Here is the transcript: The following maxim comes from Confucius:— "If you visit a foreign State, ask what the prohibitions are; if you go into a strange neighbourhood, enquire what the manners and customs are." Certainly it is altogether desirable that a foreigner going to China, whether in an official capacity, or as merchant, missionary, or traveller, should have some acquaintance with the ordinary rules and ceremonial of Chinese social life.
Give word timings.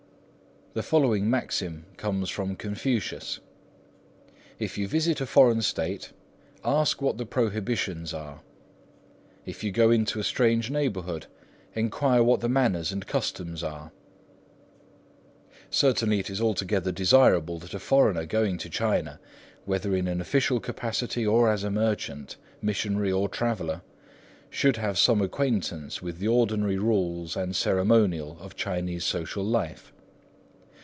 The 0.73 0.81
following 0.83 1.29
maxim 1.29 1.83
comes 1.97 2.29
from 2.29 2.55
Confucius:— 2.55 3.41
"If 4.57 4.77
you 4.77 4.87
visit 4.87 5.19
a 5.19 5.25
foreign 5.25 5.61
State, 5.61 6.13
ask 6.63 7.01
what 7.01 7.17
the 7.17 7.25
prohibitions 7.25 8.13
are; 8.13 8.39
if 9.45 9.65
you 9.65 9.73
go 9.73 9.91
into 9.91 10.17
a 10.17 10.23
strange 10.23 10.71
neighbourhood, 10.71 11.25
enquire 11.75 12.23
what 12.23 12.39
the 12.39 12.47
manners 12.47 12.93
and 12.93 13.05
customs 13.05 13.63
are." 13.65 13.91
Certainly 15.69 16.19
it 16.19 16.29
is 16.29 16.39
altogether 16.39 16.93
desirable 16.93 17.59
that 17.59 17.73
a 17.73 17.77
foreigner 17.79 18.25
going 18.25 18.57
to 18.59 18.69
China, 18.69 19.19
whether 19.65 19.93
in 19.93 20.07
an 20.07 20.21
official 20.21 20.61
capacity, 20.61 21.27
or 21.27 21.51
as 21.51 21.65
merchant, 21.65 22.37
missionary, 22.61 23.11
or 23.11 23.27
traveller, 23.27 23.81
should 24.49 24.77
have 24.77 24.97
some 24.97 25.21
acquaintance 25.21 26.01
with 26.01 26.19
the 26.19 26.29
ordinary 26.29 26.77
rules 26.77 27.35
and 27.35 27.57
ceremonial 27.57 28.37
of 28.39 28.55
Chinese 28.55 29.03
social 29.03 29.43
life. 29.43 29.91